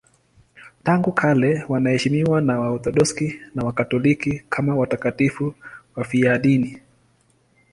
[0.83, 5.53] Tangu kale wanaheshimiwa na Waorthodoksi na Wakatoliki kama watakatifu
[5.95, 6.81] wafiadini.